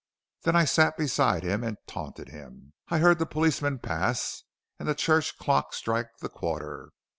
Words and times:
Then 0.41 0.55
I 0.55 0.65
sat 0.65 0.97
beside 0.97 1.43
him 1.43 1.63
and 1.63 1.77
taunted 1.85 2.29
him. 2.29 2.73
I 2.89 2.97
heard 2.97 3.19
the 3.19 3.27
policeman 3.27 3.77
pass, 3.77 4.41
and 4.79 4.89
the 4.89 4.95
church 4.95 5.37
clock 5.37 5.75
strike 5.75 6.07
the 6.21 6.27
quarter. 6.27 6.89